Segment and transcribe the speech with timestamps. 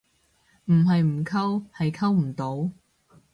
[0.65, 2.71] 唔係唔溝，係溝唔到